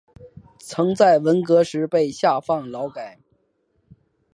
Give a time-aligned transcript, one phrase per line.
[0.59, 3.19] 曾在文革时被下放劳改。